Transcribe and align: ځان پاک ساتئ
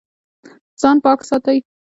ځان 0.81 0.97
پاک 1.03 1.19
ساتئ 1.29 1.59